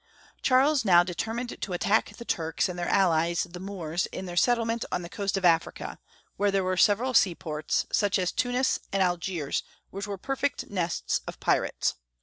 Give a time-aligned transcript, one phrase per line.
[0.41, 4.83] Charles now determined to attack the Turks and their allies the Moors in their settlement
[4.91, 5.99] on the coast of Africa,
[6.37, 9.61] where there were several seaports, such as Tunis and Algiers,
[9.91, 11.93] which were perfect nests of pirates.